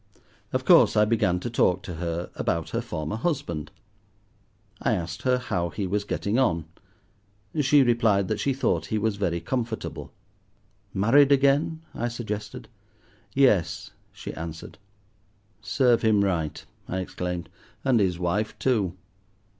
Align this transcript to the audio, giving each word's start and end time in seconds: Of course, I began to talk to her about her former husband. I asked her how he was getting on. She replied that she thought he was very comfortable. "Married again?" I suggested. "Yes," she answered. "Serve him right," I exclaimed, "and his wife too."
Of 0.51 0.65
course, 0.65 0.97
I 0.97 1.05
began 1.05 1.39
to 1.41 1.49
talk 1.51 1.83
to 1.83 1.97
her 1.97 2.31
about 2.33 2.71
her 2.71 2.81
former 2.81 3.17
husband. 3.17 3.69
I 4.81 4.93
asked 4.93 5.21
her 5.21 5.37
how 5.37 5.69
he 5.69 5.85
was 5.85 6.05
getting 6.05 6.39
on. 6.39 6.65
She 7.61 7.83
replied 7.83 8.27
that 8.27 8.39
she 8.39 8.51
thought 8.51 8.87
he 8.87 8.97
was 8.97 9.17
very 9.17 9.39
comfortable. 9.39 10.11
"Married 10.91 11.31
again?" 11.31 11.83
I 11.93 12.07
suggested. 12.07 12.67
"Yes," 13.35 13.91
she 14.11 14.33
answered. 14.33 14.79
"Serve 15.61 16.01
him 16.01 16.23
right," 16.23 16.65
I 16.87 16.97
exclaimed, 16.97 17.47
"and 17.85 17.99
his 17.99 18.17
wife 18.17 18.57
too." 18.57 18.95